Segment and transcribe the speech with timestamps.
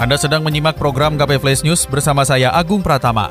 [0.00, 3.28] Anda sedang menyimak program KP Flash News bersama saya Agung Pratama.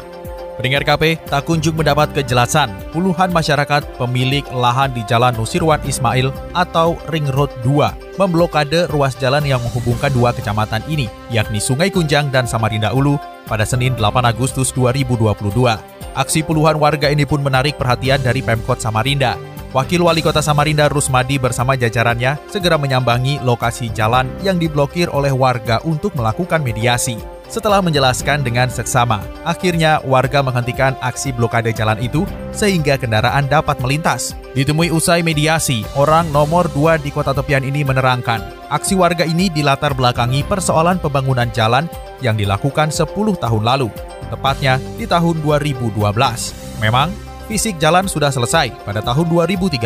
[0.54, 6.94] Pendengar KP tak kunjung mendapat kejelasan puluhan masyarakat pemilik lahan di Jalan Nusirwan Ismail atau
[7.10, 12.46] Ring Road 2 memblokade ruas jalan yang menghubungkan dua kecamatan ini, yakni Sungai Kunjang dan
[12.46, 13.18] Samarinda Ulu
[13.50, 15.50] pada Senin 8 Agustus 2022.
[16.14, 21.38] Aksi puluhan warga ini pun menarik perhatian dari Pemkot Samarinda Wakil Wali Kota Samarinda Rusmadi
[21.38, 27.22] bersama jajarannya segera menyambangi lokasi jalan yang diblokir oleh warga untuk melakukan mediasi.
[27.50, 34.34] Setelah menjelaskan dengan seksama, akhirnya warga menghentikan aksi blokade jalan itu sehingga kendaraan dapat melintas.
[34.58, 38.42] Ditemui usai mediasi, orang nomor 2 di kota tepian ini menerangkan,
[38.74, 41.86] aksi warga ini dilatar belakangi persoalan pembangunan jalan
[42.26, 43.06] yang dilakukan 10
[43.38, 43.94] tahun lalu,
[44.34, 45.94] tepatnya di tahun 2012.
[46.82, 49.82] Memang, fisik jalan sudah selesai pada tahun 2013.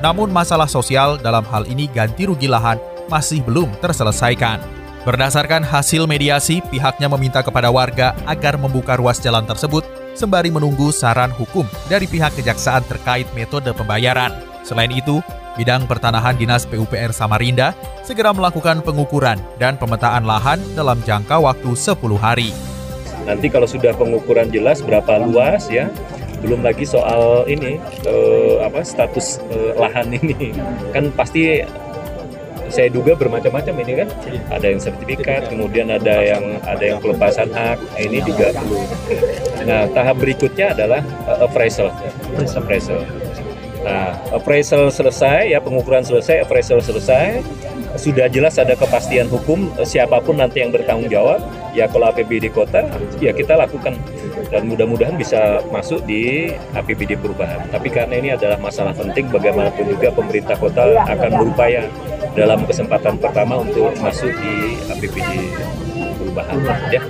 [0.00, 2.80] Namun masalah sosial dalam hal ini ganti rugi lahan
[3.12, 4.64] masih belum terselesaikan.
[5.04, 9.86] Berdasarkan hasil mediasi, pihaknya meminta kepada warga agar membuka ruas jalan tersebut
[10.18, 14.34] sembari menunggu saran hukum dari pihak kejaksaan terkait metode pembayaran.
[14.66, 15.22] Selain itu,
[15.54, 17.70] bidang pertanahan Dinas PUPR Samarinda
[18.02, 22.50] segera melakukan pengukuran dan pemetaan lahan dalam jangka waktu 10 hari.
[23.30, 25.86] Nanti kalau sudah pengukuran jelas berapa luas ya,
[26.44, 30.52] belum lagi soal ini uh, apa status uh, lahan ini.
[30.92, 31.64] Kan pasti
[32.66, 34.08] saya duga bermacam-macam ini kan.
[34.52, 37.78] Ada yang sertifikat kemudian ada yang ada yang pelepasan hak.
[37.96, 38.82] Ini juga perlu.
[39.64, 41.88] Nah tahap berikutnya adalah uh, appraisal.
[42.36, 43.00] Appraisal.
[43.86, 47.40] Nah appraisal selesai ya pengukuran selesai appraisal selesai.
[47.96, 51.40] Sudah jelas ada kepastian hukum siapa pun nanti yang bertanggung jawab.
[51.72, 52.84] Ya kalau APBD kota
[53.20, 53.96] ya kita lakukan
[54.52, 57.66] dan mudah-mudahan bisa masuk di APBD perubahan.
[57.72, 61.88] Tapi karena ini adalah masalah penting, bagaimanapun juga pemerintah kota akan berupaya
[62.36, 65.30] dalam kesempatan pertama untuk masuk di APBD
[66.20, 66.56] perubahan.
[66.92, 67.02] Ya.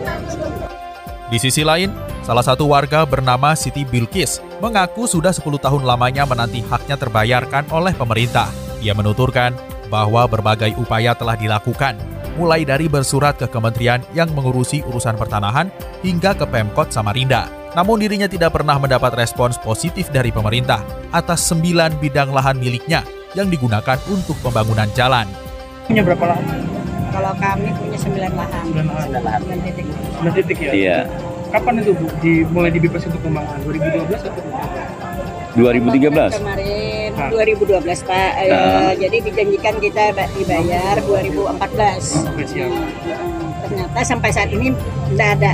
[1.26, 1.90] Di sisi lain,
[2.22, 7.90] salah satu warga bernama Siti Bilkis mengaku sudah 10 tahun lamanya menanti haknya terbayarkan oleh
[7.98, 8.46] pemerintah.
[8.78, 9.50] Ia menuturkan
[9.90, 11.98] bahwa berbagai upaya telah dilakukan,
[12.36, 15.72] mulai dari bersurat ke kementerian yang mengurusi urusan pertanahan
[16.04, 17.48] hingga ke Pemkot Samarinda.
[17.72, 20.80] Namun dirinya tidak pernah mendapat respons positif dari pemerintah
[21.12, 23.04] atas sembilan bidang lahan miliknya
[23.36, 25.28] yang digunakan untuk pembangunan jalan.
[25.84, 26.64] Punya berapa lahan?
[27.12, 28.62] Kalau kami punya sembilan lahan.
[28.64, 28.86] Sembilan
[29.24, 29.40] lahan.
[29.40, 29.84] Sembilan titik.
[29.88, 30.72] Sembilan titik ya?
[30.72, 30.98] Iya.
[31.52, 33.60] Kapan itu Bu dimulai dibebas untuk pembangunan?
[33.64, 34.42] 2012 atau
[35.56, 36.36] 2013.
[36.36, 37.28] Kemarin Hah.
[37.30, 38.30] 2012 Pak.
[38.38, 38.92] Eh, Nah.
[38.94, 42.04] Jadi dijanjikan kita ba- dibayar 2014.
[42.26, 42.70] Oke, siap.
[43.62, 44.70] Ternyata sampai saat ini
[45.10, 45.52] tidak ada.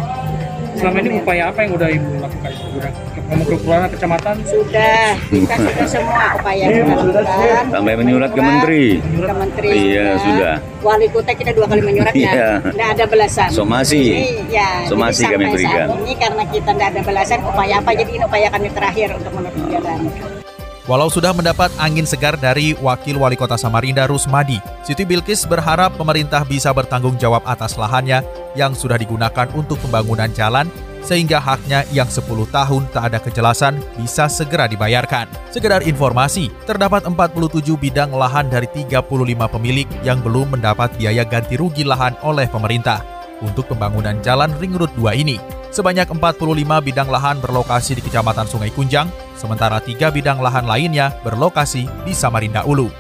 [0.73, 2.53] Selama ini upaya apa yang udah Ibu lakukan?
[2.75, 2.91] Udah
[3.23, 4.35] kamu ke kelurahan kecamatan?
[4.43, 7.65] Sudah, kita sudah semua upaya kita lakukan.
[7.71, 8.85] Sampai menyurat ke menteri.
[8.99, 10.55] Ke menteri Iya, sudah.
[10.81, 12.33] Wali kota kita dua kali menyurat Iya.
[12.33, 12.51] ya.
[12.67, 13.49] Tidak ada belasan.
[13.49, 14.01] Somasi.
[14.03, 15.87] Jadi, ya, Somasi kami berikan.
[15.87, 17.91] Saat ini karena kita tidak ada belasan, upaya apa?
[17.93, 19.99] Jadi ini upaya kami terakhir untuk menutup jalan.
[20.91, 26.43] Walau sudah mendapat angin segar dari Wakil Wali Kota Samarinda Rusmadi, Siti Bilkis berharap pemerintah
[26.43, 28.27] bisa bertanggung jawab atas lahannya
[28.59, 30.67] yang sudah digunakan untuk pembangunan jalan
[31.07, 35.31] sehingga haknya yang 10 tahun tak ada kejelasan bisa segera dibayarkan.
[35.55, 39.07] Sekedar informasi, terdapat 47 bidang lahan dari 35
[39.55, 43.07] pemilik yang belum mendapat biaya ganti rugi lahan oleh pemerintah
[43.39, 45.62] untuk pembangunan jalan Ring Road 2 ini.
[45.73, 49.09] Sebanyak 45 bidang lahan berlokasi di Kecamatan Sungai Kunjang,
[49.41, 52.93] sementara tiga bidang lahan lainnya berlokasi di Samarinda Ulu.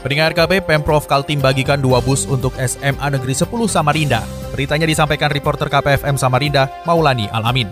[0.00, 4.24] Pendengar KP, Pemprov Kaltim bagikan dua bus untuk SMA Negeri 10 Samarinda.
[4.56, 7.68] Beritanya disampaikan reporter KPFM Samarinda, Maulani Alamin.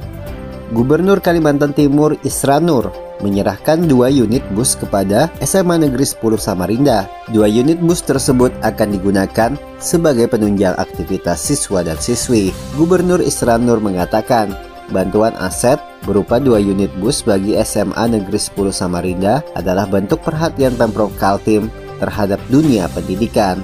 [0.76, 2.92] Gubernur Kalimantan Timur Isra Nur
[3.22, 7.08] menyerahkan dua unit bus kepada SMA Negeri 10 Samarinda.
[7.30, 12.52] Dua unit bus tersebut akan digunakan sebagai penunjang aktivitas siswa dan siswi.
[12.76, 14.52] Gubernur Isra Nur mengatakan,
[14.90, 21.14] bantuan aset berupa dua unit bus bagi SMA Negeri 10 Samarinda adalah bentuk perhatian Pemprov
[21.16, 21.70] Kaltim
[22.02, 23.62] terhadap dunia pendidikan.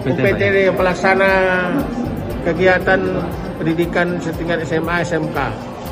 [0.00, 1.30] UPT pelaksana
[2.48, 3.00] kegiatan
[3.60, 5.38] pendidikan setingkat SMA SMK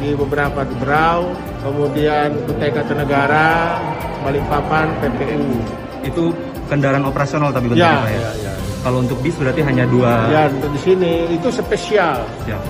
[0.01, 3.79] di beberapa Berau, kemudian Kutai Kartanegara,
[4.23, 5.47] Balikpapan, PPU.
[5.99, 6.31] itu
[6.71, 8.19] kendaraan operasional tapi Ya, bentuknya Pak ya?
[8.19, 8.53] ya, ya.
[8.79, 10.31] Kalau untuk bis berarti hanya dua.
[10.31, 12.23] Ya untuk di sini itu spesial.
[12.47, 12.63] Siap.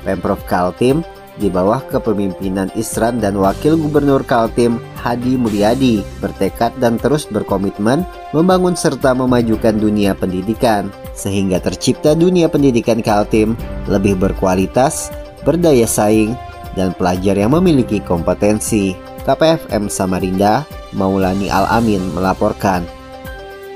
[0.00, 1.02] Pemprov Kaltim
[1.36, 8.76] di bawah kepemimpinan Isran dan Wakil Gubernur Kaltim Hadi Mulyadi bertekad dan terus berkomitmen membangun
[8.76, 13.58] serta memajukan dunia pendidikan sehingga tercipta dunia pendidikan Kaltim
[13.90, 15.10] lebih berkualitas,
[15.44, 16.32] berdaya saing,
[16.74, 18.94] dan pelajar yang memiliki kompetensi.
[19.20, 20.64] KPFM Samarinda,
[20.96, 22.82] Maulani Al-Amin melaporkan.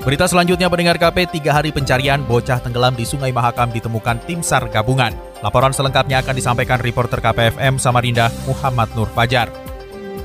[0.05, 4.69] Berita selanjutnya pendengar KP, tiga hari pencarian bocah tenggelam di Sungai Mahakam ditemukan tim SAR
[4.69, 5.09] gabungan.
[5.41, 9.64] Laporan selengkapnya akan disampaikan reporter KPFM Samarinda Muhammad Nur Fajar.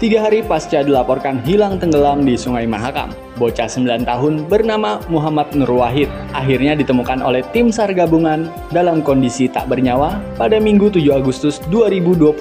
[0.00, 5.76] Tiga hari pasca dilaporkan hilang tenggelam di Sungai Mahakam, bocah 9 tahun bernama Muhammad Nur
[5.76, 11.60] Wahid akhirnya ditemukan oleh tim SAR gabungan dalam kondisi tak bernyawa pada Minggu 7 Agustus
[11.68, 12.32] 2022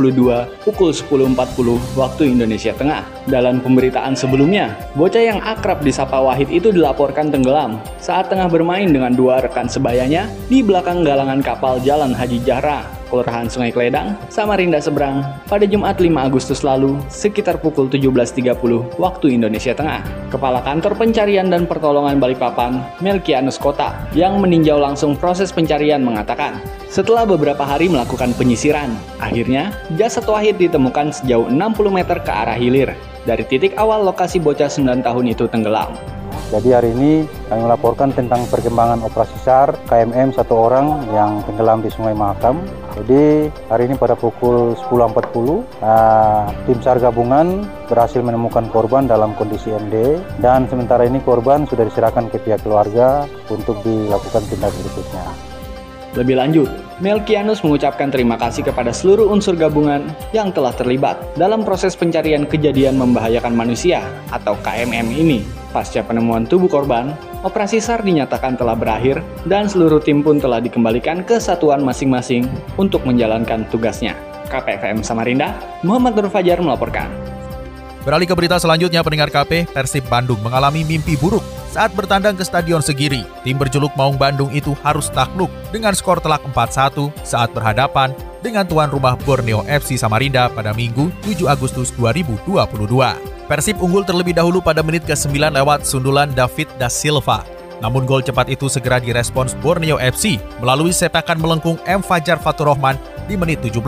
[0.63, 3.03] pukul 10.40 waktu Indonesia Tengah.
[3.27, 9.11] Dalam pemberitaan sebelumnya, bocah yang akrab disapa Wahid itu dilaporkan tenggelam saat tengah bermain dengan
[9.11, 15.25] dua rekan sebayanya di belakang galangan kapal Jalan Haji Jahra Kelurahan Sungai Kledang, Samarinda Seberang,
[15.49, 18.53] pada Jumat 5 Agustus lalu sekitar pukul 17.30
[19.01, 20.05] waktu Indonesia Tengah.
[20.29, 27.25] Kepala Kantor Pencarian dan Pertolongan Balikpapan, Melkianus Kota, yang meninjau langsung proses pencarian mengatakan, setelah
[27.25, 32.93] beberapa hari melakukan penyisiran, akhirnya jasad Wahid ditemukan sejauh 60 meter ke arah hilir
[33.25, 35.97] dari titik awal lokasi bocah 9 tahun itu tenggelam.
[36.49, 41.93] Jadi hari ini kami melaporkan tentang perkembangan operasi SAR KMM satu orang yang tenggelam di
[41.93, 42.57] Sungai Mahakam.
[42.99, 44.91] Jadi hari ini pada pukul 10.40
[45.79, 51.87] uh, tim SAR gabungan berhasil menemukan korban dalam kondisi MD dan sementara ini korban sudah
[51.87, 55.25] diserahkan ke pihak keluarga untuk dilakukan tindak berikutnya.
[56.17, 56.69] Lebih lanjut,
[56.99, 62.97] Melkianus mengucapkan terima kasih kepada seluruh unsur gabungan yang telah terlibat dalam proses pencarian kejadian
[62.97, 64.03] membahayakan manusia
[64.33, 65.58] atau KMM ini.
[65.69, 67.13] Pasca penemuan tubuh korban,
[67.45, 72.49] operasi SAR dinyatakan telah berakhir dan seluruh tim pun telah dikembalikan ke satuan masing-masing
[72.81, 74.17] untuk menjalankan tugasnya.
[74.49, 75.53] KPFM Samarinda,
[75.85, 77.05] Muhammad Nur Fajar melaporkan.
[78.01, 82.81] Beralih ke berita selanjutnya pendengar KP, Persib Bandung mengalami mimpi buruk saat bertandang ke Stadion
[82.81, 83.21] Segiri.
[83.45, 88.09] Tim berjuluk Maung Bandung itu harus takluk dengan skor telak 4-1 saat berhadapan
[88.41, 93.38] dengan tuan rumah Borneo FC Samarinda pada Minggu 7 Agustus 2022.
[93.49, 97.41] Persib unggul terlebih dahulu pada menit ke-9 lewat sundulan David Da Silva.
[97.81, 102.05] Namun gol cepat itu segera direspons Borneo FC melalui sepakan melengkung M.
[102.05, 102.93] Fajar Faturrahman
[103.25, 103.81] di menit 17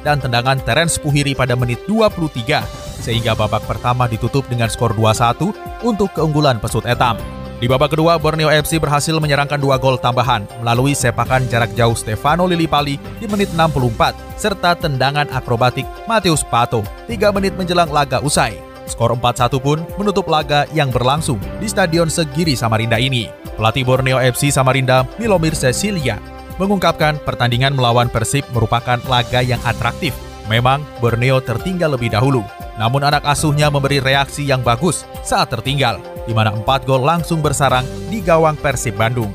[0.00, 2.64] dan tendangan Terence Puhiri pada menit 23
[3.04, 7.20] sehingga babak pertama ditutup dengan skor 2-1 untuk keunggulan pesut etam.
[7.60, 12.48] Di babak kedua, Borneo FC berhasil menyerangkan dua gol tambahan melalui sepakan jarak jauh Stefano
[12.48, 16.80] Lillipali di menit 64 serta tendangan akrobatik Mateus Pato
[17.12, 18.71] 3 menit menjelang laga usai.
[18.86, 23.30] Skor 4-1 pun menutup laga yang berlangsung di Stadion Segiri Samarinda ini.
[23.54, 26.16] Pelatih Borneo FC Samarinda, Milomir Cecilia,
[26.56, 30.16] mengungkapkan pertandingan melawan Persib merupakan laga yang atraktif.
[30.50, 32.42] Memang Borneo tertinggal lebih dahulu,
[32.74, 37.86] namun anak asuhnya memberi reaksi yang bagus saat tertinggal, di mana empat gol langsung bersarang
[38.10, 39.30] di gawang Persib Bandung.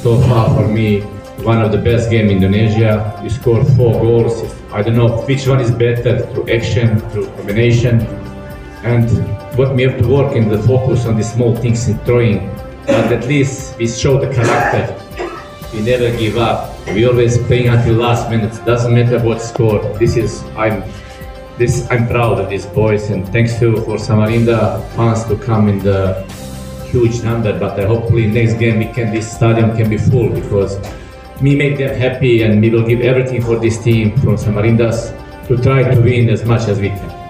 [0.00, 1.04] So far for me,
[1.44, 3.04] one of the best game in Indonesia.
[3.20, 4.40] We scored four goals.
[4.72, 8.00] I don't know which one is better through action, through combination,
[8.86, 9.10] and
[9.58, 12.48] what we have to work in the focus on the small things in throwing.
[12.86, 14.84] But at least we show the character.
[15.72, 16.72] We never give up.
[16.88, 18.54] We always playing until last minute.
[18.64, 19.80] Doesn't matter what score.
[19.98, 20.84] This is I'm
[21.58, 25.78] this I'm proud of these boys and thanks to for Samarinda fans to come in
[25.78, 26.22] the
[26.92, 30.78] huge number but uh, hopefully next game we can this stadium can be full because
[31.40, 35.16] we make them happy and we will give everything for this team from Samarindas
[35.48, 37.25] to try to win as much as we can.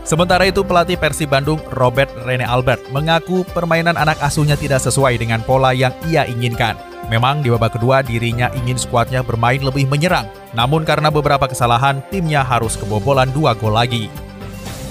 [0.00, 5.44] Sementara itu pelatih Persib Bandung Robert Rene Albert mengaku permainan anak asuhnya tidak sesuai dengan
[5.44, 6.74] pola yang ia inginkan.
[7.12, 12.40] Memang di babak kedua dirinya ingin skuadnya bermain lebih menyerang, namun karena beberapa kesalahan timnya
[12.40, 14.06] harus kebobolan dua gol lagi.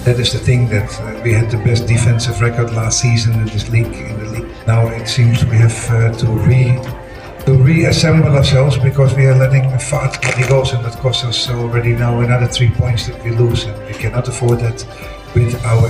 [0.07, 3.47] That is the thing that uh, we had the best defensive record last season in
[3.51, 3.91] this league.
[3.91, 6.79] In the league now, it seems we have uh, to re
[7.49, 11.49] to reassemble ourselves because we are letting Fat too many goals, and that costs us
[11.49, 14.85] already now another three points that we lose, and we cannot afford that
[15.33, 15.87] with our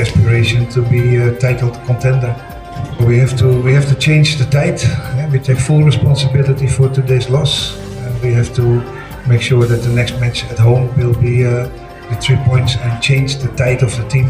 [0.00, 2.34] aspiration to be a titled contender.
[3.06, 4.80] We have to we have to change the tide.
[5.30, 8.64] We take full responsibility for today's loss, and we have to
[9.28, 11.68] make sure that the next match at home will be uh,
[12.10, 14.28] the three points and change the tide of the team.